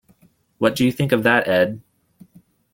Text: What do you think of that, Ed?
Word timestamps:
What 0.57 0.75
do 0.75 0.83
you 0.83 0.91
think 0.91 1.11
of 1.11 1.21
that, 1.21 1.47
Ed? 1.47 1.79